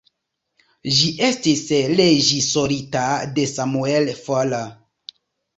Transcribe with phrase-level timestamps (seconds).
[0.99, 1.61] Ĝi estis
[1.99, 3.05] reĝisorita
[3.37, 4.77] de Samuel Fuller.